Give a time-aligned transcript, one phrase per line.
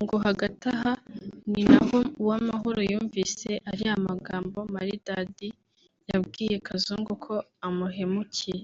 [0.00, 0.92] ngo hagati aha
[1.50, 5.48] ni naho Uwamahoro yumvise ariya magambo Maridadi
[6.08, 7.34] yabwiye Kazungu ko
[7.66, 8.62] amuhemukiye